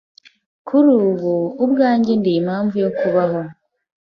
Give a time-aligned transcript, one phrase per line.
[0.67, 3.39] Kuri ubu, ubwanjye ndi impamvu yo kubaho